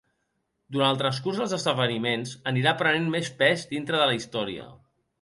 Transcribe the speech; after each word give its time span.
Durant 0.77 0.93
el 0.93 0.97
transcurs 1.01 1.37
dels 1.41 1.53
esdeveniments 1.59 2.33
anirà 2.55 2.75
prenent 2.83 3.09
més 3.19 3.33
pes 3.45 3.71
dintre 3.77 4.01
de 4.05 4.09
la 4.13 4.21
història. 4.23 4.71